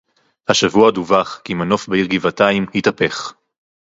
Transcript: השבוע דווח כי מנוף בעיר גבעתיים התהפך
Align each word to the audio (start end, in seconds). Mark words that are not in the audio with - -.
השבוע 0.49 0.91
דווח 0.91 1.41
כי 1.43 1.53
מנוף 1.53 1.87
בעיר 1.89 2.05
גבעתיים 2.05 2.65
התהפך 2.75 3.33